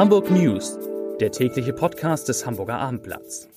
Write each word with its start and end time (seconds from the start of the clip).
Hamburg 0.00 0.30
News, 0.30 0.78
der 1.20 1.30
tägliche 1.30 1.74
Podcast 1.74 2.26
des 2.30 2.46
Hamburger 2.46 2.78
Abendblatts. 2.78 3.50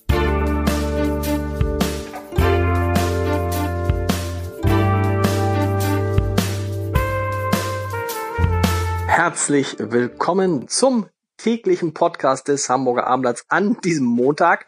Herzlich 9.07 9.77
willkommen 9.79 10.67
zum 10.67 11.07
täglichen 11.37 11.93
Podcast 11.93 12.49
des 12.49 12.67
Hamburger 12.69 13.07
Abendblatts 13.07 13.45
an 13.47 13.77
diesem 13.81 14.05
Montag. 14.05 14.65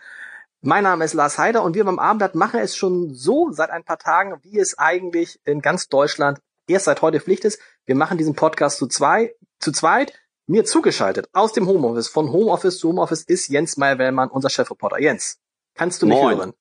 Mein 0.62 0.86
Name 0.86 1.04
ist 1.04 1.14
Lars 1.14 1.38
Heider 1.38 1.62
und 1.62 1.76
wir 1.76 1.84
beim 1.84 2.00
Abendblatt 2.00 2.36
machen 2.36 2.62
es 2.62 2.78
schon 2.78 3.14
so 3.14 3.52
seit 3.52 3.70
ein 3.70 3.84
paar 3.84 4.00
Tagen, 4.00 4.40
wie 4.44 4.60
es 4.60 4.80
eigentlich 4.80 5.42
in 5.44 5.60
ganz 5.60 5.90
Deutschland 5.90 6.40
erst 6.68 6.86
seit 6.86 7.02
heute 7.02 7.20
Pflicht 7.20 7.44
ist. 7.44 7.60
Wir 7.86 7.96
machen 7.96 8.18
diesen 8.18 8.34
Podcast 8.34 8.78
zu 8.78 8.88
zwei, 8.88 9.36
zu 9.60 9.74
zweit. 9.74 10.14
Mir 10.48 10.64
zugeschaltet 10.66 11.28
aus 11.34 11.54
dem 11.54 11.68
Homeoffice, 11.68 12.08
von 12.08 12.32
Homeoffice 12.32 12.78
zu 12.78 12.90
Homeoffice, 12.90 13.24
ist 13.24 13.48
Jens 13.50 13.78
Meyer-Wellmann, 13.78 14.30
unser 14.30 14.50
Chefreporter. 14.50 15.00
Jens, 15.00 15.40
kannst 15.74 16.02
du 16.02 16.06
mich 16.06 16.18
Moin. 16.18 16.38
hören? 16.38 16.54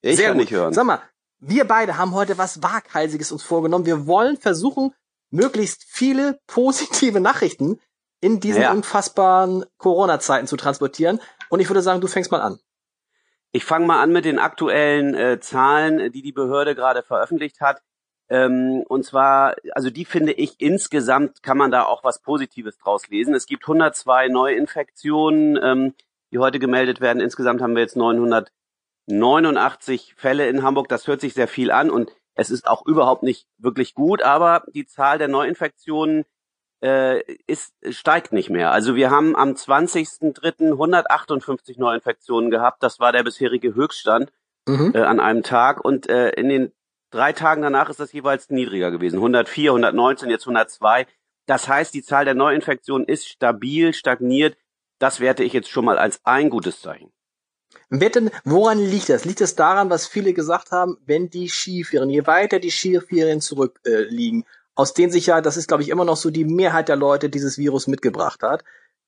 Ich 0.00 0.16
Sehr 0.16 0.28
kann 0.28 0.38
gut. 0.38 0.44
nicht 0.44 0.52
hören. 0.52 0.72
Sag 0.72 0.84
mal, 0.86 1.02
wir 1.38 1.66
beide 1.66 1.98
haben 1.98 2.14
heute 2.14 2.38
was 2.38 2.62
Waghalsiges 2.62 3.30
uns 3.30 3.42
vorgenommen. 3.42 3.84
Wir 3.86 4.06
wollen 4.06 4.36
versuchen, 4.38 4.94
möglichst 5.30 5.84
viele 5.86 6.40
positive 6.46 7.20
Nachrichten 7.20 7.78
in 8.20 8.40
diesen 8.40 8.62
Ja. 8.62 8.72
unfassbaren 8.72 9.64
Corona-Zeiten 9.76 10.46
zu 10.46 10.56
transportieren. 10.56 11.20
Und 11.50 11.60
ich 11.60 11.68
würde 11.68 11.82
sagen, 11.82 12.00
du 12.00 12.06
fängst 12.08 12.30
mal 12.32 12.40
an. 12.40 12.58
Ich 13.52 13.64
fange 13.64 13.86
mal 13.86 14.02
an 14.02 14.10
mit 14.12 14.24
den 14.24 14.38
aktuellen 14.38 15.14
äh, 15.14 15.38
Zahlen, 15.40 16.12
die 16.12 16.22
die 16.22 16.32
Behörde 16.32 16.74
gerade 16.74 17.02
veröffentlicht 17.02 17.60
hat. 17.60 17.82
Ähm, 18.30 18.84
und 18.88 19.04
zwar, 19.04 19.54
also 19.72 19.90
die 19.90 20.04
finde 20.04 20.32
ich 20.32 20.60
insgesamt 20.60 21.42
kann 21.42 21.56
man 21.56 21.70
da 21.70 21.84
auch 21.84 22.04
was 22.04 22.20
Positives 22.20 22.76
draus 22.78 23.08
lesen. 23.08 23.34
Es 23.34 23.46
gibt 23.46 23.64
102 23.64 24.28
Neuinfektionen, 24.28 25.58
ähm, 25.62 25.94
die 26.30 26.38
heute 26.38 26.58
gemeldet 26.58 27.00
werden. 27.00 27.22
Insgesamt 27.22 27.62
haben 27.62 27.74
wir 27.74 27.80
jetzt 27.82 27.96
989 27.96 30.14
Fälle 30.16 30.48
in 30.48 30.62
Hamburg. 30.62 30.88
Das 30.88 31.06
hört 31.06 31.20
sich 31.20 31.34
sehr 31.34 31.48
viel 31.48 31.70
an 31.70 31.90
und 31.90 32.10
es 32.34 32.50
ist 32.50 32.66
auch 32.68 32.84
überhaupt 32.86 33.22
nicht 33.22 33.46
wirklich 33.58 33.94
gut. 33.94 34.22
Aber 34.22 34.64
die 34.74 34.86
Zahl 34.86 35.18
der 35.18 35.28
Neuinfektionen 35.28 36.24
äh, 36.82 37.20
ist, 37.46 37.74
steigt 37.90 38.32
nicht 38.32 38.50
mehr. 38.50 38.70
Also 38.70 38.94
wir 38.94 39.10
haben 39.10 39.34
am 39.36 39.50
20.03. 39.52 40.72
158 40.72 41.78
Neuinfektionen 41.78 42.50
gehabt. 42.50 42.82
Das 42.82 43.00
war 43.00 43.12
der 43.12 43.22
bisherige 43.24 43.74
Höchststand 43.74 44.30
Mhm. 44.68 44.92
äh, 44.94 45.00
an 45.00 45.18
einem 45.18 45.42
Tag. 45.42 45.82
Und 45.82 46.10
äh, 46.10 46.28
in 46.32 46.50
den 46.50 46.72
drei 47.10 47.32
Tagen 47.32 47.62
danach 47.62 47.90
ist 47.90 48.00
das 48.00 48.12
jeweils 48.12 48.50
niedriger 48.50 48.90
gewesen. 48.90 49.16
104, 49.16 49.70
119, 49.70 50.30
jetzt 50.30 50.42
102. 50.42 51.06
Das 51.46 51.68
heißt, 51.68 51.94
die 51.94 52.02
Zahl 52.02 52.24
der 52.24 52.34
Neuinfektionen 52.34 53.06
ist 53.06 53.28
stabil, 53.28 53.94
stagniert. 53.94 54.56
Das 54.98 55.20
werte 55.20 55.44
ich 55.44 55.52
jetzt 55.52 55.70
schon 55.70 55.84
mal 55.84 55.98
als 55.98 56.20
ein 56.24 56.50
gutes 56.50 56.80
Zeichen. 56.80 57.12
Wer 57.90 58.10
denn, 58.10 58.30
woran 58.44 58.78
liegt 58.78 59.08
das? 59.08 59.24
Liegt 59.24 59.40
es 59.40 59.54
daran, 59.54 59.90
was 59.90 60.06
viele 60.06 60.34
gesagt 60.34 60.72
haben, 60.72 60.98
wenn 61.06 61.30
die 61.30 61.48
Skiferien, 61.48 62.10
je 62.10 62.26
weiter 62.26 62.58
die 62.58 62.70
Skiferien 62.70 63.40
zurückliegen, 63.40 64.42
äh, 64.42 64.46
aus 64.74 64.94
denen 64.94 65.10
sich 65.10 65.26
ja, 65.26 65.40
das 65.40 65.56
ist 65.56 65.68
glaube 65.68 65.82
ich 65.82 65.88
immer 65.88 66.04
noch 66.04 66.16
so 66.16 66.30
die 66.30 66.44
Mehrheit 66.44 66.88
der 66.88 66.96
Leute 66.96 67.30
dieses 67.30 67.58
Virus 67.58 67.86
mitgebracht 67.86 68.42
hat, 68.42 68.62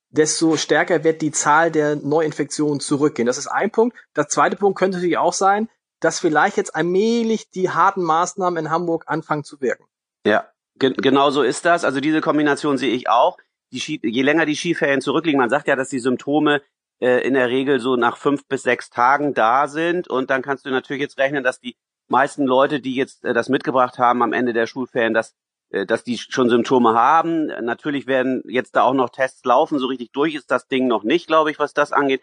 desto 0.09 0.57
stärker 0.57 1.03
wird 1.03 1.21
die 1.21 1.31
Zahl 1.31 1.71
der 1.71 1.95
Neuinfektionen 1.95 2.79
zurückgehen. 2.79 3.25
Das 3.25 3.37
ist 3.37 3.47
ein 3.47 3.71
Punkt. 3.71 3.95
Der 4.15 4.27
zweite 4.27 4.57
Punkt 4.57 4.77
könnte 4.77 4.97
natürlich 4.97 5.17
auch 5.17 5.33
sein, 5.33 5.69
dass 6.01 6.19
vielleicht 6.19 6.57
jetzt 6.57 6.75
allmählich 6.75 7.49
die 7.51 7.69
harten 7.69 8.03
Maßnahmen 8.03 8.65
in 8.65 8.71
Hamburg 8.71 9.05
anfangen 9.07 9.45
zu 9.45 9.61
wirken. 9.61 9.85
Ja, 10.25 10.49
ge 10.77 10.93
genau 10.97 11.29
so 11.31 11.43
ist 11.43 11.63
das. 11.63 11.85
Also 11.85 12.01
diese 12.01 12.19
Kombination 12.19 12.77
sehe 12.77 12.93
ich 12.93 13.07
auch. 13.07 13.37
Die 13.71 13.99
je 14.03 14.21
länger 14.21 14.45
die 14.45 14.55
Skiferien 14.55 14.99
zurückliegen, 14.99 15.39
man 15.39 15.49
sagt 15.49 15.67
ja, 15.69 15.77
dass 15.77 15.87
die 15.87 15.99
Symptome 15.99 16.61
äh, 16.99 17.25
in 17.25 17.35
der 17.35 17.47
Regel 17.47 17.79
so 17.79 17.95
nach 17.95 18.17
fünf 18.17 18.45
bis 18.47 18.63
sechs 18.63 18.89
Tagen 18.89 19.33
da 19.33 19.67
sind. 19.67 20.09
Und 20.09 20.29
dann 20.29 20.41
kannst 20.41 20.65
du 20.65 20.71
natürlich 20.71 21.01
jetzt 21.01 21.17
rechnen, 21.17 21.43
dass 21.43 21.61
die 21.61 21.77
meisten 22.09 22.45
Leute, 22.45 22.81
die 22.81 22.95
jetzt 22.95 23.23
äh, 23.23 23.33
das 23.33 23.47
mitgebracht 23.47 23.97
haben 23.97 24.21
am 24.23 24.33
Ende 24.33 24.51
der 24.53 24.67
Schulferien, 24.67 25.13
dass, 25.13 25.35
äh, 25.69 25.85
dass 25.85 26.03
die 26.03 26.17
schon 26.17 26.49
Symptome 26.49 26.93
haben. 26.93 27.47
Natürlich 27.63 28.07
werden 28.07 28.43
jetzt 28.45 28.75
da 28.75 28.81
auch 28.83 28.93
noch 28.93 29.09
Tests 29.09 29.45
laufen. 29.45 29.79
So 29.79 29.87
richtig 29.87 30.11
durch 30.11 30.35
ist 30.35 30.51
das 30.51 30.67
Ding 30.67 30.87
noch 30.87 31.03
nicht, 31.03 31.27
glaube 31.27 31.51
ich, 31.51 31.59
was 31.59 31.73
das 31.73 31.93
angeht. 31.93 32.21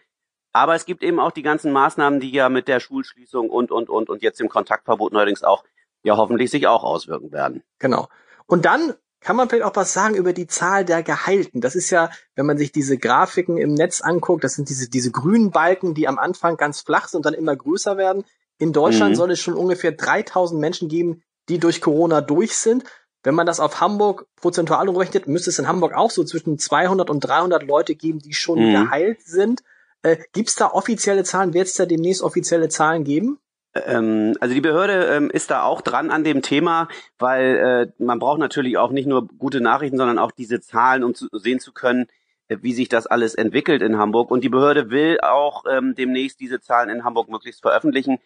Aber 0.51 0.75
es 0.75 0.85
gibt 0.85 1.03
eben 1.03 1.19
auch 1.19 1.31
die 1.31 1.43
ganzen 1.43 1.71
Maßnahmen, 1.71 2.19
die 2.19 2.31
ja 2.31 2.49
mit 2.49 2.67
der 2.67 2.79
Schulschließung 2.79 3.49
und, 3.49 3.71
und, 3.71 3.89
und, 3.89 4.09
und 4.09 4.21
jetzt 4.23 4.39
dem 4.39 4.49
Kontaktverbot 4.49 5.13
neuerdings 5.13 5.43
auch, 5.43 5.63
ja 6.03 6.17
hoffentlich 6.17 6.49
sich 6.49 6.67
auch 6.67 6.83
auswirken 6.83 7.31
werden. 7.31 7.63
Genau. 7.77 8.07
Und 8.47 8.65
dann 8.65 8.93
kann 9.21 9.35
man 9.35 9.49
vielleicht 9.49 9.65
auch 9.65 9.75
was 9.75 9.91
sagen 9.93 10.15
über 10.15 10.31
die 10.33 10.47
Zahl 10.47 10.85
der 10.85 11.03
Geheilten. 11.03 11.59
Das 11.61 11.75
ist 11.75 11.89
ja, 11.89 12.09
wenn 12.35 12.45
man 12.45 12.57
sich 12.57 12.71
diese 12.71 12.97
Grafiken 12.97 13.57
im 13.57 13.73
Netz 13.73 14.01
anguckt, 14.01 14.43
das 14.43 14.53
sind 14.53 14.69
diese, 14.69 14.89
diese 14.89 15.11
grünen 15.11 15.51
Balken, 15.51 15.93
die 15.93 16.07
am 16.07 16.17
Anfang 16.17 16.55
ganz 16.57 16.79
flach 16.81 17.09
sind 17.09 17.17
und 17.19 17.25
dann 17.25 17.33
immer 17.33 17.55
größer 17.55 17.97
werden. 17.97 18.23
In 18.57 18.71
Deutschland 18.73 19.11
Mhm. 19.11 19.15
soll 19.15 19.31
es 19.31 19.39
schon 19.39 19.53
ungefähr 19.55 19.91
3000 19.91 20.59
Menschen 20.59 20.87
geben, 20.89 21.21
die 21.49 21.59
durch 21.59 21.81
Corona 21.81 22.21
durch 22.21 22.55
sind. 22.57 22.85
Wenn 23.23 23.35
man 23.35 23.45
das 23.45 23.59
auf 23.59 23.81
Hamburg 23.81 24.25
prozentual 24.37 24.87
umrechnet, 24.87 25.27
müsste 25.27 25.49
es 25.49 25.59
in 25.59 25.67
Hamburg 25.67 25.93
auch 25.93 26.11
so 26.11 26.23
zwischen 26.23 26.57
200 26.57 27.09
und 27.09 27.19
300 27.19 27.63
Leute 27.63 27.95
geben, 27.95 28.19
die 28.19 28.33
schon 28.33 28.59
Mhm. 28.59 28.71
geheilt 28.71 29.21
sind. 29.23 29.61
Äh, 30.01 30.17
Gibt 30.33 30.49
es 30.49 30.55
da 30.55 30.67
offizielle 30.67 31.23
Zahlen? 31.23 31.53
Wird 31.53 31.67
es 31.67 31.75
da 31.75 31.85
demnächst 31.85 32.21
offizielle 32.21 32.69
Zahlen 32.69 33.03
geben? 33.03 33.39
Ähm, 33.73 34.35
also 34.39 34.53
die 34.53 34.61
Behörde 34.61 35.05
ähm, 35.05 35.29
ist 35.29 35.51
da 35.51 35.63
auch 35.63 35.81
dran 35.81 36.09
an 36.09 36.23
dem 36.23 36.41
Thema, 36.41 36.87
weil 37.17 37.91
äh, 37.99 38.03
man 38.03 38.19
braucht 38.19 38.39
natürlich 38.39 38.77
auch 38.77 38.91
nicht 38.91 39.07
nur 39.07 39.27
gute 39.27 39.61
Nachrichten, 39.61 39.97
sondern 39.97 40.17
auch 40.17 40.31
diese 40.31 40.61
Zahlen, 40.61 41.03
um 41.03 41.13
zu 41.13 41.27
sehen 41.33 41.59
zu 41.59 41.71
können, 41.71 42.07
äh, 42.47 42.57
wie 42.61 42.73
sich 42.73 42.89
das 42.89 43.07
alles 43.07 43.35
entwickelt 43.35 43.81
in 43.81 43.97
Hamburg. 43.97 44.31
Und 44.31 44.43
die 44.43 44.49
Behörde 44.49 44.89
will 44.89 45.19
auch 45.21 45.65
ähm, 45.69 45.95
demnächst 45.95 46.39
diese 46.39 46.61
Zahlen 46.61 46.89
in 46.89 47.03
Hamburg 47.03 47.29
möglichst 47.29 47.61
veröffentlichen. 47.61 48.19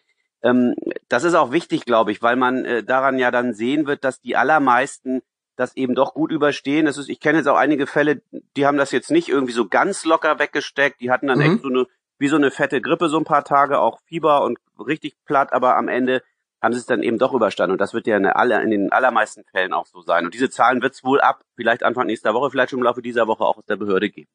Ähm, 0.43 0.75
das 1.09 1.23
ist 1.23 1.35
auch 1.35 1.51
wichtig, 1.51 1.85
glaube 1.85 2.11
ich, 2.11 2.21
weil 2.21 2.35
man 2.35 2.65
äh, 2.65 2.83
daran 2.83 3.17
ja 3.19 3.31
dann 3.31 3.53
sehen 3.53 3.85
wird, 3.85 4.03
dass 4.03 4.21
die 4.21 4.35
allermeisten 4.35 5.21
das 5.55 5.75
eben 5.75 5.95
doch 5.95 6.13
gut 6.13 6.31
überstehen. 6.31 6.85
Das 6.85 6.97
ist, 6.97 7.09
ich 7.09 7.19
kenne 7.19 7.39
jetzt 7.39 7.47
auch 7.47 7.57
einige 7.57 7.87
Fälle, 7.87 8.21
die 8.57 8.65
haben 8.65 8.77
das 8.77 8.91
jetzt 8.91 9.11
nicht 9.11 9.29
irgendwie 9.29 9.53
so 9.53 9.67
ganz 9.67 10.05
locker 10.05 10.39
weggesteckt. 10.39 11.01
Die 11.01 11.11
hatten 11.11 11.27
dann 11.27 11.39
Mhm. 11.39 11.45
echt 11.45 11.61
so 11.61 11.69
eine 11.69 11.87
wie 12.19 12.27
so 12.29 12.35
eine 12.35 12.51
fette 12.51 12.79
Grippe 12.79 13.09
so 13.09 13.17
ein 13.17 13.25
paar 13.25 13.43
Tage, 13.43 13.79
auch 13.79 13.99
Fieber 14.05 14.43
und 14.43 14.57
richtig 14.79 15.17
platt, 15.25 15.51
aber 15.51 15.75
am 15.75 15.87
Ende 15.87 16.21
haben 16.61 16.73
sie 16.73 16.79
es 16.79 16.85
dann 16.85 17.03
eben 17.03 17.17
doch 17.17 17.33
überstanden. 17.33 17.73
Und 17.73 17.81
das 17.81 17.93
wird 17.93 18.07
ja 18.07 18.15
in, 18.15 18.25
aller, 18.25 18.61
in 18.61 18.71
den 18.71 18.91
allermeisten 18.93 19.43
Fällen 19.51 19.73
auch 19.73 19.85
so 19.85 20.01
sein. 20.01 20.23
Und 20.23 20.33
diese 20.33 20.49
Zahlen 20.49 20.81
wird 20.81 20.93
es 20.93 21.03
wohl 21.03 21.19
ab, 21.19 21.43
vielleicht 21.55 21.83
Anfang 21.83 22.05
nächster 22.05 22.33
Woche, 22.33 22.49
vielleicht 22.51 22.69
schon 22.69 22.79
im 22.79 22.85
Laufe 22.85 23.01
dieser 23.01 23.27
Woche 23.27 23.43
auch 23.43 23.57
aus 23.57 23.65
der 23.65 23.75
Behörde 23.75 24.09
geben. 24.09 24.29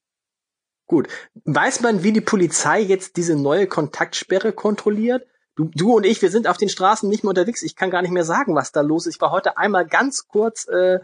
Gut. 0.86 1.08
Weiß 1.44 1.80
man, 1.80 2.02
wie 2.02 2.12
die 2.12 2.20
Polizei 2.20 2.80
jetzt 2.80 3.16
diese 3.16 3.40
neue 3.40 3.66
Kontaktsperre 3.66 4.52
kontrolliert? 4.52 5.26
Du, 5.58 5.68
du 5.74 5.96
und 5.96 6.06
ich, 6.06 6.22
wir 6.22 6.30
sind 6.30 6.46
auf 6.46 6.56
den 6.56 6.68
Straßen 6.68 7.08
nicht 7.08 7.24
mehr 7.24 7.30
unterwegs. 7.30 7.62
Ich 7.64 7.74
kann 7.74 7.90
gar 7.90 8.00
nicht 8.00 8.12
mehr 8.12 8.22
sagen, 8.22 8.54
was 8.54 8.70
da 8.70 8.80
los 8.80 9.06
ist. 9.06 9.16
Ich 9.16 9.20
war 9.20 9.32
heute 9.32 9.58
einmal 9.58 9.84
ganz 9.86 10.28
kurz 10.28 10.68
äh, 10.68 11.00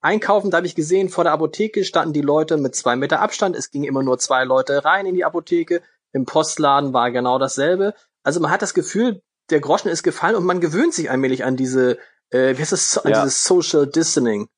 einkaufen. 0.00 0.50
Da 0.50 0.56
habe 0.56 0.66
ich 0.66 0.74
gesehen, 0.74 1.10
vor 1.10 1.24
der 1.24 1.34
Apotheke 1.34 1.84
standen 1.84 2.14
die 2.14 2.22
Leute 2.22 2.56
mit 2.56 2.74
zwei 2.74 2.96
Meter 2.96 3.20
Abstand. 3.20 3.54
Es 3.54 3.70
gingen 3.70 3.84
immer 3.84 4.02
nur 4.02 4.18
zwei 4.18 4.44
Leute 4.44 4.82
rein 4.82 5.04
in 5.04 5.14
die 5.14 5.26
Apotheke. 5.26 5.82
Im 6.12 6.24
Postladen 6.24 6.94
war 6.94 7.10
genau 7.10 7.38
dasselbe. 7.38 7.92
Also 8.22 8.40
man 8.40 8.50
hat 8.50 8.62
das 8.62 8.72
Gefühl, 8.72 9.20
der 9.50 9.60
Groschen 9.60 9.90
ist 9.90 10.02
gefallen 10.02 10.36
und 10.36 10.44
man 10.46 10.60
gewöhnt 10.60 10.94
sich 10.94 11.10
allmählich 11.10 11.44
an 11.44 11.56
diese, 11.58 11.98
äh, 12.30 12.56
wie 12.56 12.62
heißt 12.62 12.72
das, 12.72 12.96
an 12.96 13.12
Ja. 13.12 13.20
dieses 13.20 13.44
Social 13.44 13.86
Distancing. 13.86 14.48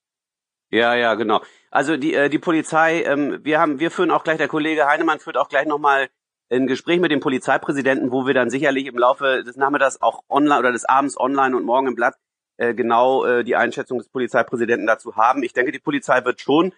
Ja, 0.71 0.95
ja, 0.95 1.15
genau. 1.15 1.43
Also 1.73 1.97
die, 1.97 2.15
äh, 2.15 2.29
die 2.31 2.39
Polizei, 2.39 3.03
ähm, 3.03 3.41
wir 3.43 3.59
haben, 3.59 3.81
wir 3.81 3.91
führen 3.91 4.13
auch 4.13 4.23
gleich, 4.23 4.39
der 4.39 4.47
Kollege 4.47 4.87
Heinemann 4.87 5.19
führt 5.19 5.37
auch 5.37 5.49
gleich 5.49 5.67
nochmal 5.67 6.09
ein 6.51 6.67
Gespräch 6.67 7.01
mit 7.01 7.11
dem 7.11 7.21
Polizeipräsidenten, 7.21 8.11
wo 8.11 8.27
wir 8.27 8.35
dann 8.35 8.51
sicherlich 8.51 8.87
im 8.87 8.99
Laufe 8.99 9.45
des 9.45 9.57
Nachmittags 9.57 10.01
auch 10.03 10.23
online 10.29 10.59
oder 10.59 10.73
des 10.73 10.85
Abends 10.85 11.19
online 11.19 11.57
und 11.57 11.65
morgen 11.65 11.87
im 11.89 11.95
Blatt 11.95 12.17
äh, 12.57 12.75
genau 12.75 13.25
äh, 13.25 13.45
die 13.45 13.57
Einschätzung 13.57 13.99
des 13.99 14.09
Polizeipräsidenten 14.09 14.87
dazu 14.87 15.17
haben. 15.17 15.43
Ich 15.43 15.53
denke, 15.53 15.73
die 15.73 15.79
Polizei 15.79 16.25
wird 16.25 16.41
schon 16.41 16.73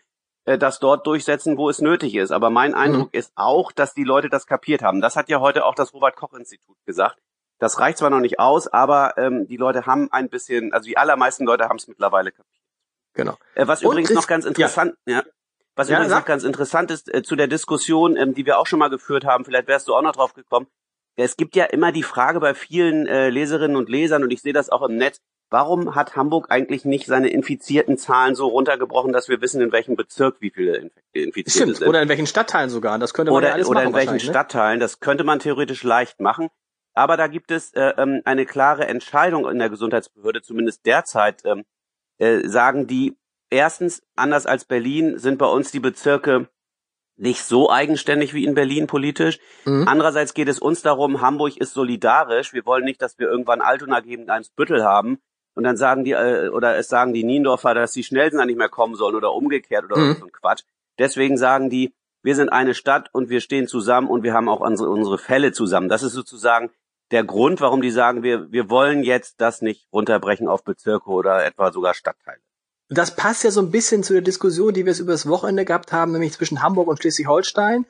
äh, 0.44 0.58
das 0.58 0.78
dort 0.78 1.06
durchsetzen, 1.06 1.56
wo 1.56 1.70
es 1.70 1.80
nötig 1.80 2.14
ist. 2.14 2.30
Aber 2.32 2.50
mein 2.50 2.74
Eindruck 2.74 3.14
ist 3.14 3.32
auch, 3.34 3.72
dass 3.72 3.94
die 3.94 4.04
Leute 4.04 4.28
das 4.28 4.46
kapiert 4.46 4.82
haben. 4.82 5.00
Das 5.00 5.16
hat 5.16 5.28
ja 5.28 5.40
heute 5.40 5.64
auch 5.64 5.74
das 5.74 5.94
Robert-Koch-Institut 5.94 6.76
gesagt. 6.86 7.18
Das 7.58 7.78
reicht 7.78 7.98
zwar 7.98 8.10
noch 8.10 8.20
nicht 8.20 8.38
aus, 8.40 8.66
aber 8.68 9.16
ähm, 9.16 9.46
die 9.46 9.56
Leute 9.56 9.86
haben 9.86 10.10
ein 10.12 10.28
bisschen, 10.28 10.72
also 10.72 10.86
die 10.86 10.96
allermeisten 10.98 11.44
Leute 11.46 11.68
haben 11.68 11.76
es 11.76 11.86
mittlerweile 11.88 12.32
kapiert. 12.32 12.62
Genau. 13.14 13.36
Äh, 13.54 13.66
was 13.68 13.82
Und 13.82 13.92
übrigens 13.92 14.10
es- 14.10 14.16
noch 14.16 14.26
ganz 14.26 14.44
interessant, 14.44 14.94
ja. 15.06 15.22
Was 15.74 15.88
Ja, 15.88 15.96
übrigens 15.96 16.12
sag. 16.12 16.20
noch 16.20 16.26
ganz 16.26 16.44
interessant 16.44 16.90
ist 16.90 17.12
äh, 17.12 17.22
zu 17.22 17.36
der 17.36 17.46
Diskussion, 17.46 18.16
ähm, 18.16 18.34
die 18.34 18.44
wir 18.44 18.58
auch 18.58 18.66
schon 18.66 18.78
mal 18.78 18.90
geführt 18.90 19.24
haben, 19.24 19.44
vielleicht 19.44 19.68
wärst 19.68 19.88
du 19.88 19.94
auch 19.94 20.02
noch 20.02 20.12
drauf 20.12 20.34
gekommen. 20.34 20.66
Es 21.16 21.36
gibt 21.36 21.56
ja 21.56 21.64
immer 21.64 21.92
die 21.92 22.02
Frage 22.02 22.40
bei 22.40 22.54
vielen 22.54 23.06
äh, 23.06 23.30
Leserinnen 23.30 23.76
und 23.76 23.88
Lesern, 23.88 24.22
und 24.22 24.30
ich 24.30 24.42
sehe 24.42 24.52
das 24.52 24.70
auch 24.70 24.82
im 24.82 24.96
Netz, 24.96 25.18
warum 25.50 25.94
hat 25.94 26.16
Hamburg 26.16 26.46
eigentlich 26.50 26.84
nicht 26.84 27.06
seine 27.06 27.28
infizierten 27.28 27.98
Zahlen 27.98 28.34
so 28.34 28.48
runtergebrochen, 28.48 29.12
dass 29.12 29.28
wir 29.28 29.40
wissen, 29.40 29.60
in 29.60 29.72
welchem 29.72 29.96
Bezirk 29.96 30.40
wie 30.40 30.50
viele 30.50 30.76
Inf 30.76 30.92
Infizierte 31.12 31.50
Stimmt. 31.50 31.76
sind? 31.76 31.88
Oder 31.88 32.02
in 32.02 32.08
welchen 32.08 32.26
Stadtteilen 32.26 32.70
sogar. 32.70 32.98
Das 32.98 33.12
könnte 33.12 33.30
man 33.32 33.38
oder, 33.38 33.48
ja 33.48 33.54
alles 33.54 33.68
oder 33.68 33.80
machen 33.80 33.88
in 33.88 33.94
welchen 33.94 34.14
ne? 34.14 34.20
Stadtteilen. 34.20 34.80
Das 34.80 35.00
könnte 35.00 35.24
man 35.24 35.38
theoretisch 35.38 35.82
leicht 35.82 36.20
machen. 36.20 36.48
Aber 36.94 37.16
da 37.16 37.26
gibt 37.26 37.50
es 37.50 37.72
äh, 37.74 37.92
ähm, 37.96 38.22
eine 38.24 38.46
klare 38.46 38.86
Entscheidung 38.86 39.48
in 39.48 39.58
der 39.58 39.70
Gesundheitsbehörde, 39.70 40.42
zumindest 40.42 40.84
derzeit, 40.86 41.42
ähm, 41.44 41.64
äh, 42.18 42.46
sagen 42.48 42.86
die, 42.86 43.16
erstens, 43.52 44.02
anders 44.16 44.46
als 44.46 44.64
Berlin, 44.64 45.18
sind 45.18 45.38
bei 45.38 45.46
uns 45.46 45.70
die 45.70 45.80
Bezirke 45.80 46.48
nicht 47.16 47.44
so 47.44 47.70
eigenständig 47.70 48.34
wie 48.34 48.44
in 48.44 48.54
Berlin 48.54 48.86
politisch. 48.86 49.38
Mhm. 49.64 49.86
Andererseits 49.86 50.34
geht 50.34 50.48
es 50.48 50.58
uns 50.58 50.82
darum, 50.82 51.20
Hamburg 51.20 51.56
ist 51.56 51.74
solidarisch. 51.74 52.52
Wir 52.52 52.64
wollen 52.66 52.84
nicht, 52.84 53.02
dass 53.02 53.18
wir 53.18 53.28
irgendwann 53.28 53.60
Altona 53.60 54.00
gegen 54.00 54.26
Büttel 54.56 54.82
haben 54.82 55.18
und 55.54 55.64
dann 55.64 55.76
sagen 55.76 56.04
die, 56.04 56.12
äh, 56.12 56.48
oder 56.48 56.76
es 56.76 56.88
sagen 56.88 57.12
die 57.12 57.24
Niendorfer, 57.24 57.74
dass 57.74 57.92
die 57.92 58.04
Schnellsen 58.04 58.38
da 58.38 58.46
nicht 58.46 58.58
mehr 58.58 58.68
kommen 58.68 58.94
sollen 58.94 59.14
oder 59.14 59.32
umgekehrt 59.32 59.84
oder 59.84 59.96
mhm. 59.96 60.16
so 60.18 60.24
ein 60.24 60.32
Quatsch. 60.32 60.62
Deswegen 60.98 61.36
sagen 61.36 61.70
die, 61.70 61.94
wir 62.22 62.34
sind 62.34 62.50
eine 62.50 62.74
Stadt 62.74 63.10
und 63.12 63.28
wir 63.28 63.40
stehen 63.40 63.66
zusammen 63.66 64.08
und 64.08 64.22
wir 64.22 64.32
haben 64.32 64.48
auch 64.48 64.60
unsere, 64.60 64.90
unsere 64.90 65.18
Fälle 65.18 65.52
zusammen. 65.52 65.88
Das 65.88 66.02
ist 66.02 66.12
sozusagen 66.12 66.70
der 67.10 67.24
Grund, 67.24 67.60
warum 67.60 67.82
die 67.82 67.90
sagen, 67.90 68.22
wir, 68.22 68.50
wir 68.52 68.70
wollen 68.70 69.02
jetzt 69.02 69.40
das 69.40 69.60
nicht 69.60 69.86
runterbrechen 69.92 70.48
auf 70.48 70.64
Bezirke 70.64 71.10
oder 71.10 71.44
etwa 71.44 71.72
sogar 71.72 71.94
Stadtteile. 71.94 72.40
Das 72.92 73.16
passt 73.16 73.44
ja 73.44 73.50
so 73.50 73.60
ein 73.60 73.70
bisschen 73.70 74.02
zu 74.02 74.12
der 74.12 74.22
Diskussion, 74.22 74.74
die 74.74 74.84
wir 74.84 74.92
es 74.92 75.00
über 75.00 75.12
das 75.12 75.26
Wochenende 75.26 75.64
gehabt 75.64 75.92
haben, 75.92 76.12
nämlich 76.12 76.32
zwischen 76.32 76.62
Hamburg 76.62 76.88
und 76.88 77.00
Schleswig-Holstein. 77.00 77.86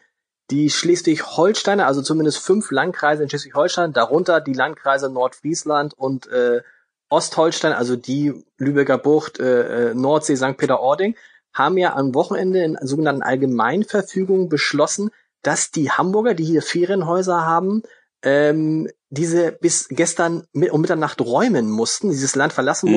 Die 0.50 0.70
Schleswig-Holsteiner, 0.70 1.87
also 1.87 2.02
zumindest 2.02 2.38
fünf 2.38 2.70
Landkreise 2.70 3.22
in 3.22 3.28
Schleswig-Holstein, 3.28 3.93
darunter 3.93 4.40
die 4.40 4.52
Landkreise 4.52 5.10
Nordfriesland 5.10 5.94
und 5.94 6.26
äh, 6.28 6.62
Ostholstein, 7.08 7.72
also 7.72 7.96
die 7.96 8.32
Lübecker 8.58 8.99
Bucht, 8.99 9.40
äh, 9.40 9.90
äh, 9.90 9.94
Nordsee, 9.94 10.37
St. 10.37 10.56
Peter-Ording, 10.56 11.16
haben 11.52 11.76
ja 11.78 11.94
am 11.94 12.14
Wochenende 12.14 12.62
in 12.62 12.78
sogenannten 12.81 13.22
Allgemeinverfügungen 13.22 14.48
beschlossen, 14.48 15.10
dass 15.43 15.70
die 15.70 15.90
Hamburger, 15.90 16.34
die 16.34 16.44
hier 16.44 16.62
Ferienhäuser 16.62 17.44
haben, 17.44 17.82
ähm, 18.22 18.88
diese 19.10 19.52
bis 19.52 19.88
gestern 19.88 20.46
mit, 20.52 20.70
um 20.70 20.81
Mitternacht 20.81 21.20
räumen 21.20 21.70
mussten, 21.70 22.10
dieses 22.10 22.37
Land 22.37 22.52
verlassen 22.52 22.90
mhm. 22.90 22.94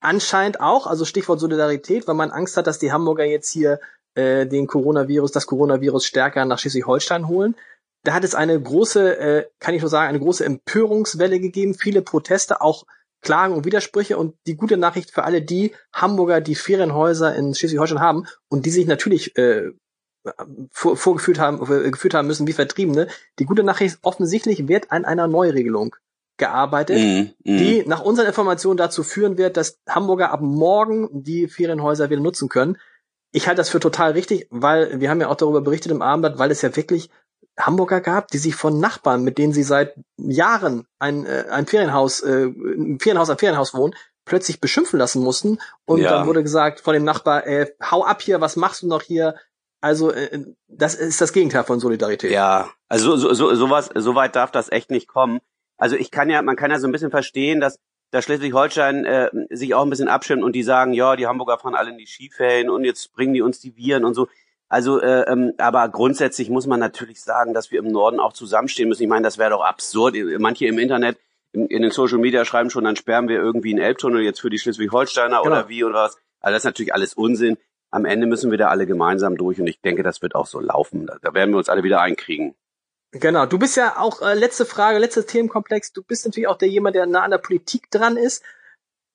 Anscheinend 0.00 0.60
auch, 0.60 0.86
also 0.86 1.04
Stichwort 1.04 1.40
Solidarität, 1.40 2.06
weil 2.06 2.14
man 2.14 2.30
Angst 2.30 2.56
hat, 2.56 2.66
dass 2.66 2.78
die 2.78 2.92
Hamburger 2.92 3.24
jetzt 3.24 3.50
hier 3.50 3.80
äh, 4.14 4.46
den 4.46 4.66
Coronavirus, 4.66 5.32
das 5.32 5.46
Coronavirus 5.46 6.04
stärker 6.04 6.44
nach 6.44 6.58
Schleswig-Holstein 6.58 7.28
holen. 7.28 7.56
Da 8.04 8.14
hat 8.14 8.24
es 8.24 8.34
eine 8.34 8.60
große, 8.60 9.18
äh, 9.18 9.46
kann 9.58 9.74
ich 9.74 9.82
nur 9.82 9.90
sagen, 9.90 10.08
eine 10.08 10.20
große 10.20 10.44
Empörungswelle 10.44 11.40
gegeben, 11.40 11.74
viele 11.74 12.02
Proteste, 12.02 12.60
auch 12.60 12.84
Klagen 13.20 13.54
und 13.54 13.64
Widersprüche 13.64 14.16
und 14.16 14.36
die 14.46 14.56
gute 14.56 14.76
Nachricht 14.76 15.10
für 15.10 15.24
alle 15.24 15.42
die 15.42 15.74
Hamburger, 15.92 16.40
die 16.40 16.54
Ferienhäuser 16.54 17.34
in 17.34 17.54
Schleswig-Holstein 17.54 18.00
haben 18.00 18.26
und 18.48 18.66
die 18.66 18.70
sich 18.70 18.86
natürlich 18.86 19.36
äh, 19.36 19.72
vor, 20.70 20.96
vorgeführt 20.96 21.40
haben, 21.40 21.60
äh, 21.72 21.90
geführt 21.90 22.14
haben 22.14 22.28
müssen 22.28 22.46
wie 22.46 22.52
Vertriebene. 22.52 23.08
Die 23.38 23.44
gute 23.44 23.64
Nachricht 23.64 23.98
offensichtlich 24.02 24.68
wird 24.68 24.92
an 24.92 25.04
einer 25.04 25.26
Neuregelung 25.26 25.96
gearbeitet, 26.38 26.98
mm, 26.98 27.50
mm. 27.50 27.56
die 27.58 27.84
nach 27.86 28.02
unseren 28.02 28.26
Informationen 28.26 28.76
dazu 28.76 29.02
führen 29.02 29.36
wird, 29.36 29.56
dass 29.56 29.80
Hamburger 29.88 30.30
ab 30.30 30.40
morgen 30.40 31.08
die 31.12 31.48
Ferienhäuser 31.48 32.10
wieder 32.10 32.20
nutzen 32.20 32.48
können. 32.48 32.78
Ich 33.32 33.46
halte 33.46 33.58
das 33.58 33.68
für 33.68 33.80
total 33.80 34.12
richtig, 34.12 34.46
weil 34.50 35.00
wir 35.00 35.10
haben 35.10 35.20
ja 35.20 35.28
auch 35.28 35.36
darüber 35.36 35.60
berichtet 35.60 35.92
im 35.92 36.00
Abendblatt, 36.00 36.38
weil 36.38 36.50
es 36.50 36.62
ja 36.62 36.74
wirklich 36.74 37.10
Hamburger 37.58 38.00
gab, 38.00 38.28
die 38.28 38.38
sich 38.38 38.54
von 38.54 38.80
Nachbarn, 38.80 39.22
mit 39.22 39.36
denen 39.36 39.52
sie 39.52 39.64
seit 39.64 39.94
Jahren 40.16 40.86
ein, 40.98 41.26
äh, 41.26 41.44
ein 41.50 41.66
Ferienhaus, 41.66 42.20
äh, 42.20 42.46
ein 42.46 42.98
Ferienhaus 43.00 43.30
am 43.30 43.38
Ferienhaus 43.38 43.74
wohnen, 43.74 43.94
plötzlich 44.24 44.60
beschimpfen 44.60 44.98
lassen 44.98 45.22
mussten. 45.22 45.58
Und 45.84 46.00
ja. 46.00 46.10
dann 46.10 46.26
wurde 46.26 46.42
gesagt 46.42 46.80
von 46.80 46.94
dem 46.94 47.04
Nachbar, 47.04 47.46
äh, 47.46 47.72
hau 47.82 48.04
ab 48.04 48.22
hier, 48.22 48.40
was 48.40 48.56
machst 48.56 48.82
du 48.82 48.86
noch 48.86 49.02
hier? 49.02 49.34
Also 49.80 50.12
äh, 50.12 50.44
das 50.68 50.94
ist 50.94 51.20
das 51.20 51.32
Gegenteil 51.32 51.64
von 51.64 51.80
Solidarität. 51.80 52.30
Ja, 52.30 52.70
also 52.88 53.16
so, 53.16 53.34
so, 53.34 53.54
sowas, 53.54 53.90
so 53.94 54.14
weit 54.14 54.36
darf 54.36 54.50
das 54.50 54.70
echt 54.70 54.90
nicht 54.90 55.08
kommen. 55.08 55.40
Also 55.78 55.96
ich 55.96 56.10
kann 56.10 56.28
ja, 56.28 56.42
man 56.42 56.56
kann 56.56 56.70
ja 56.70 56.78
so 56.78 56.86
ein 56.86 56.92
bisschen 56.92 57.10
verstehen, 57.10 57.60
dass 57.60 57.78
dass 58.10 58.24
Schleswig-Holstein 58.24 59.04
äh, 59.04 59.30
sich 59.50 59.74
auch 59.74 59.82
ein 59.82 59.90
bisschen 59.90 60.08
abschirmt 60.08 60.42
und 60.42 60.52
die 60.52 60.62
sagen, 60.62 60.92
ja, 60.92 61.16
die 61.16 61.26
Hamburger 61.26 61.58
fahren 61.58 61.74
alle 61.74 61.90
in 61.90 61.98
die 61.98 62.06
Skiferien 62.06 62.70
und 62.70 62.84
jetzt 62.84 63.12
bringen 63.12 63.34
die 63.34 63.42
uns 63.42 63.60
die 63.60 63.76
Viren 63.76 64.04
und 64.04 64.14
so. 64.14 64.28
Also, 64.70 65.00
äh, 65.00 65.30
ähm, 65.30 65.54
aber 65.58 65.88
grundsätzlich 65.88 66.50
muss 66.50 66.66
man 66.66 66.80
natürlich 66.80 67.22
sagen, 67.22 67.54
dass 67.54 67.70
wir 67.70 67.78
im 67.78 67.90
Norden 67.90 68.20
auch 68.20 68.34
zusammenstehen 68.34 68.88
müssen. 68.88 69.02
Ich 69.02 69.08
meine, 69.08 69.22
das 69.22 69.38
wäre 69.38 69.50
doch 69.50 69.64
absurd. 69.64 70.14
Manche 70.38 70.66
im 70.66 70.78
Internet, 70.78 71.18
in, 71.52 71.66
in, 71.66 71.82
den 71.82 71.90
Social 71.90 72.18
Media 72.18 72.44
schreiben 72.44 72.68
schon, 72.68 72.84
dann 72.84 72.96
sperren 72.96 73.28
wir 73.28 73.36
irgendwie 73.36 73.70
einen 73.70 73.82
Elbtunnel 73.82 74.22
jetzt 74.22 74.40
für 74.40 74.50
die 74.50 74.58
Schleswig-Holsteiner 74.58 75.42
genau. 75.42 75.46
oder 75.46 75.68
wie 75.68 75.84
oder 75.84 75.94
was. 75.94 76.18
Also 76.40 76.54
das 76.54 76.60
ist 76.60 76.64
natürlich 76.64 76.94
alles 76.94 77.14
Unsinn. 77.14 77.56
Am 77.90 78.04
Ende 78.04 78.26
müssen 78.26 78.50
wir 78.50 78.58
da 78.58 78.68
alle 78.68 78.86
gemeinsam 78.86 79.38
durch 79.38 79.58
und 79.58 79.66
ich 79.66 79.80
denke, 79.80 80.02
das 80.02 80.20
wird 80.20 80.34
auch 80.34 80.46
so 80.46 80.60
laufen. 80.60 81.06
Da, 81.06 81.16
da 81.22 81.32
werden 81.32 81.50
wir 81.52 81.58
uns 81.58 81.70
alle 81.70 81.82
wieder 81.82 82.02
einkriegen. 82.02 82.54
Genau, 83.12 83.46
du 83.46 83.58
bist 83.58 83.76
ja 83.76 83.98
auch, 83.98 84.20
äh, 84.20 84.34
letzte 84.34 84.66
Frage, 84.66 84.98
letztes 84.98 85.26
Themenkomplex, 85.26 85.92
du 85.92 86.02
bist 86.02 86.26
natürlich 86.26 86.48
auch 86.48 86.58
der 86.58 86.68
jemand, 86.68 86.94
der 86.94 87.06
nah 87.06 87.22
an 87.22 87.30
der 87.30 87.38
Politik 87.38 87.90
dran 87.90 88.16
ist 88.16 88.42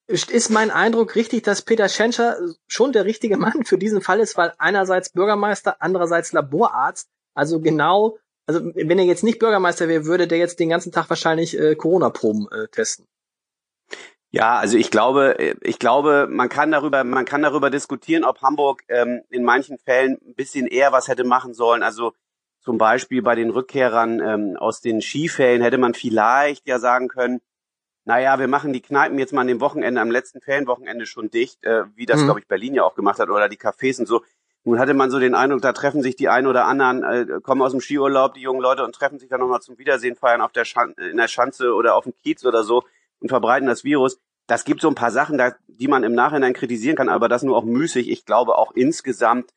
ist 0.07 0.49
mein 0.49 0.71
Eindruck 0.71 1.15
richtig, 1.15 1.43
dass 1.43 1.61
Peter 1.61 1.87
Schenscher 1.87 2.37
schon 2.67 2.91
der 2.91 3.05
richtige 3.05 3.37
Mann 3.37 3.63
für 3.65 3.77
diesen 3.77 4.01
Fall 4.01 4.19
ist, 4.19 4.37
weil 4.37 4.53
einerseits 4.57 5.09
Bürgermeister, 5.11 5.77
andererseits 5.79 6.33
Laborarzt, 6.33 7.09
also 7.33 7.59
genau, 7.59 8.17
also 8.45 8.61
wenn 8.75 8.99
er 8.99 9.05
jetzt 9.05 9.23
nicht 9.23 9.39
Bürgermeister 9.39 9.87
wäre, 9.87 10.05
würde 10.05 10.27
der 10.27 10.37
jetzt 10.37 10.59
den 10.59 10.69
ganzen 10.69 10.91
Tag 10.91 11.09
wahrscheinlich 11.09 11.57
äh, 11.57 11.75
Corona-Proben 11.75 12.47
äh, 12.51 12.67
testen. 12.67 13.07
Ja, 14.31 14.57
also 14.57 14.77
ich 14.77 14.89
glaube, 14.89 15.55
ich 15.61 15.77
glaube, 15.77 16.27
man 16.27 16.49
kann 16.49 16.71
darüber, 16.71 17.03
man 17.03 17.23
kann 17.23 17.43
darüber 17.43 17.69
diskutieren, 17.69 18.25
ob 18.25 18.41
Hamburg 18.41 18.81
ähm, 18.89 19.21
in 19.29 19.43
manchen 19.43 19.77
Fällen 19.77 20.17
ein 20.25 20.33
bisschen 20.33 20.65
eher 20.65 20.91
was 20.91 21.07
hätte 21.07 21.23
machen 21.23 21.53
sollen. 21.53 21.83
Also 21.83 22.13
zum 22.63 22.77
Beispiel 22.77 23.21
bei 23.21 23.35
den 23.35 23.49
Rückkehrern 23.49 24.19
ähm, 24.19 24.57
aus 24.57 24.81
den 24.81 25.01
Skiferien 25.01 25.61
hätte 25.61 25.77
man 25.77 25.93
vielleicht 25.93 26.67
ja 26.67 26.79
sagen 26.79 27.09
können, 27.09 27.41
naja, 28.05 28.39
wir 28.39 28.47
machen 28.47 28.73
die 28.73 28.81
Kneipen 28.81 29.17
jetzt 29.17 29.33
mal 29.33 29.41
an 29.41 29.47
dem 29.47 29.61
Wochenende, 29.61 30.01
am 30.01 30.11
letzten 30.11 30.41
Ferienwochenende 30.41 31.05
schon 31.05 31.29
dicht, 31.29 31.63
äh, 31.63 31.83
wie 31.95 32.05
das, 32.05 32.21
mhm. 32.21 32.25
glaube 32.25 32.39
ich, 32.41 32.47
Berlin 32.47 32.73
ja 32.73 32.83
auch 32.83 32.95
gemacht 32.95 33.19
hat, 33.19 33.29
oder 33.29 33.49
die 33.49 33.57
Cafés 33.57 33.99
und 33.99 34.07
so. 34.07 34.23
Nun 34.65 34.79
hatte 34.79 34.93
man 34.93 35.11
so 35.11 35.19
den 35.19 35.35
Eindruck, 35.35 35.61
da 35.61 35.73
treffen 35.73 36.01
sich 36.01 36.15
die 36.15 36.29
einen 36.29 36.47
oder 36.47 36.65
anderen, 36.65 37.03
äh, 37.03 37.41
kommen 37.41 37.61
aus 37.61 37.71
dem 37.71 37.81
Skiurlaub, 37.81 38.33
die 38.33 38.41
jungen 38.41 38.61
Leute, 38.61 38.83
und 38.83 38.95
treffen 38.95 39.19
sich 39.19 39.29
dann 39.29 39.41
nochmal 39.41 39.61
zum 39.61 39.77
Wiedersehen 39.77 40.15
feiern 40.15 40.41
auf 40.41 40.53
der 40.53 40.65
Schan 40.65 40.93
in 40.93 41.17
der 41.17 41.27
Schanze 41.27 41.73
oder 41.73 41.95
auf 41.95 42.05
dem 42.05 42.13
Kiez 42.23 42.45
oder 42.45 42.63
so 42.63 42.83
und 43.19 43.29
verbreiten 43.29 43.67
das 43.67 43.83
Virus. 43.83 44.19
Das 44.47 44.65
gibt 44.65 44.81
so 44.81 44.89
ein 44.89 44.95
paar 44.95 45.11
Sachen, 45.11 45.37
da, 45.37 45.55
die 45.67 45.87
man 45.87 46.03
im 46.03 46.13
Nachhinein 46.13 46.53
kritisieren 46.53 46.95
kann, 46.95 47.09
aber 47.09 47.29
das 47.29 47.43
nur 47.43 47.57
auch 47.57 47.63
müßig. 47.63 48.09
Ich 48.09 48.25
glaube 48.25 48.57
auch 48.57 48.71
insgesamt, 48.73 49.53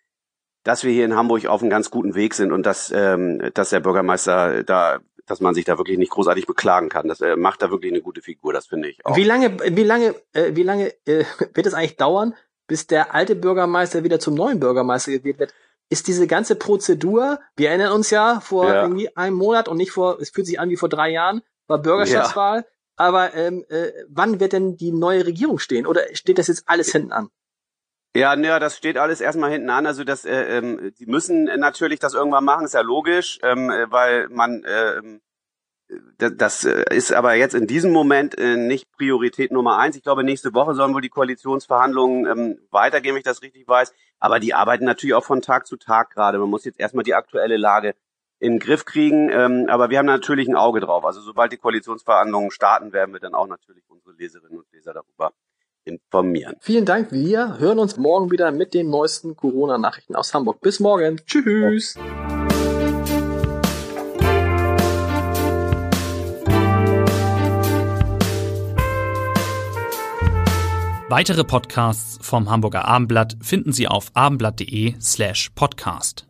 dass 0.67 0.83
wir 0.83 0.93
hier 0.93 1.05
in 1.05 1.15
Hamburg 1.15 1.47
auf 1.47 1.61
einem 1.61 1.71
ganz 1.71 1.91
guten 1.91 2.17
Weg 2.17 2.35
sind 2.35 2.51
und 2.51 2.67
dass, 2.67 2.93
ähm, 2.95 3.51
dass 3.55 3.71
der 3.71 3.81
Bürgermeister 3.81 4.65
da 4.65 4.99
dass 5.29 5.41
man 5.41 5.55
sich 5.55 5.65
da 5.65 5.77
wirklich 5.77 5.99
nicht 5.99 6.13
großartig 6.13 6.47
beklagen 6.47 6.89
kann. 6.89 7.09
Das 7.09 7.21
äh, 7.21 7.35
macht 7.35 7.61
da 7.61 7.71
wirklich 7.71 7.93
eine 7.93 8.01
gute 8.01 8.23
Figur, 8.23 8.53
das 8.53 8.67
finde 8.67 8.89
ich 8.91 9.05
auch. 9.05 9.17
Wie 9.17 9.25
lange, 9.25 9.59
wie 9.59 9.83
lange, 9.83 10.15
äh, 10.33 10.55
wie 10.55 10.63
lange 10.63 10.93
äh, 11.05 11.25
wird 11.55 11.67
es 11.67 11.75
eigentlich 11.75 11.97
dauern, 11.97 12.35
bis 12.69 12.87
der 12.87 13.13
alte 13.13 13.35
Bürgermeister 13.35 14.05
wieder 14.05 14.21
zum 14.21 14.35
neuen 14.35 14.61
Bürgermeister 14.61 15.11
gewählt 15.11 15.41
wird? 15.41 15.55
Ist 15.89 16.07
diese 16.07 16.29
ganze 16.29 16.55
Prozedur, 16.55 17.41
wir 17.57 17.71
erinnern 17.71 17.93
uns 17.93 18.11
ja 18.11 18.41
vor 18.41 18.69
ja. 18.69 18.83
irgendwie 18.83 19.17
einem 19.17 19.35
Monat 19.35 19.69
und 19.69 19.79
nicht 19.79 19.91
vor, 19.91 20.21
es 20.21 20.31
fühlt 20.31 20.47
sich 20.47 20.61
an 20.61 20.71
wie 20.71 20.77
vor 20.77 20.89
drei 20.89 21.11
Jahren, 21.11 21.43
war 21.67 21.79
Bürgerschaftswahl. 21.79 22.59
Ja. 22.59 22.65
Aber 22.97 23.35
ähm, 23.35 23.65
äh, 23.69 23.91
wann 24.09 24.39
wird 24.41 24.53
denn 24.53 24.77
die 24.77 24.93
neue 24.93 25.27
Regierung 25.27 25.59
stehen? 25.59 25.87
Oder 25.87 26.03
steht 26.13 26.39
das 26.39 26.47
jetzt 26.47 26.65
alles 26.67 26.93
hinten 26.93 27.13
an? 27.13 27.31
Ja, 28.17 28.35
ne, 28.35 28.59
das 28.59 28.79
steht 28.79 28.97
alles 28.97 29.21
erstmal 29.21 29.51
hinten 29.51 29.69
an. 29.69 29.85
Also 29.87 30.03
das, 30.03 30.25
äh, 30.25 30.59
ähm, 30.59 30.95
die 30.99 31.05
müssen 31.05 31.45
natürlich 31.45 31.99
das 31.99 32.15
irgendwann 32.15 32.45
machen, 32.47 32.65
ist 32.65 32.73
ja 32.73 32.81
logisch, 32.81 33.39
ähm, 33.43 33.69
äh, 33.69 33.91
weil 33.93 34.29
man 34.31 34.65
äh, 34.65 35.03
das, 36.17 36.33
das 36.37 36.65
äh, 36.65 36.85
ist 36.95 37.13
aber 37.13 37.35
jetzt 37.35 37.55
in 37.55 37.67
diesem 37.67 37.93
Moment 37.93 38.39
äh, 38.39 38.57
nicht 38.57 38.91
Priorität 38.93 39.53
Nummer 39.53 39.77
eins. 39.77 39.97
Ich 39.97 40.03
glaube, 40.03 40.25
nächste 40.25 40.55
Woche 40.55 40.75
sollen 40.75 40.95
wohl 40.95 41.03
die 41.03 41.11
Koalitionsverhandlungen 41.11 42.27
ähm, 42.27 42.59
weitergehen, 42.71 43.15
wenn 43.15 43.21
ich 43.21 43.25
das 43.25 43.43
richtig 43.43 43.69
weiß. 43.69 43.93
Aber 44.19 44.41
die 44.41 44.55
arbeiten 44.55 44.87
natürlich 44.87 45.13
auch 45.15 45.25
von 45.25 45.43
Tag 45.43 45.67
zu 45.67 45.77
Tag 45.77 46.09
gerade. 46.11 46.39
Man 46.39 46.49
muss 46.49 46.65
jetzt 46.65 46.81
erstmal 46.81 47.05
die 47.05 47.15
aktuelle 47.15 47.59
Lage 47.59 47.95
in 48.39 48.55
den 48.55 48.61
Griff 48.61 48.87
kriegen. 48.87 49.29
Ähm, 49.29 49.67
aber 49.69 49.91
wir 49.91 49.99
haben 49.99 50.07
natürlich 50.07 50.49
ein 50.49 50.57
Auge 50.57 50.81
drauf. 50.81 51.05
Also 51.05 51.21
sobald 51.21 51.53
die 51.53 51.59
Koalitionsverhandlungen 51.59 52.51
starten, 52.51 52.95
werden 52.95 53.13
wir 53.13 53.21
dann 53.21 53.35
auch 53.35 53.47
natürlich 53.47 53.85
unsere 53.89 54.15
Leserinnen 54.15 54.59
und 54.59 54.73
Leser 54.73 54.95
darüber 54.95 55.35
informieren. 55.87 56.57
Vielen 56.61 56.85
Dank. 56.85 57.13
Wir 57.13 57.59
hören 57.59 57.79
uns 57.79 57.97
morgen 57.97 58.31
wieder 58.31 58.51
mit 58.53 58.75
den 58.75 58.91
neuesten 58.91 59.37
Corona-Nachrichten 59.37 60.15
aus 60.15 60.35
Hamburg. 60.35 60.61
Bis 60.61 60.81
morgen. 60.81 61.21
Tschüss. 61.27 61.97
Weitere 71.09 71.45
Podcasts 71.45 72.19
vom 72.21 72.51
Hamburger 72.51 72.85
Abendblatt 72.85 73.37
finden 73.41 73.73
Sie 73.73 73.87
auf 73.87 74.11
abendblatt.de 74.15 74.97
slash 75.01 75.51
podcast. 75.55 76.27